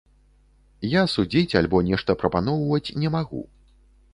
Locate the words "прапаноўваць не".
2.25-3.09